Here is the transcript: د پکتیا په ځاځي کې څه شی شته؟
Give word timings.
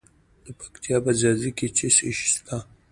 د 0.45 0.45
پکتیا 0.59 0.97
په 1.05 1.11
ځاځي 1.19 1.51
کې 1.57 1.67
څه 1.77 1.87
شی 1.95 2.11
شته؟ 2.31 2.57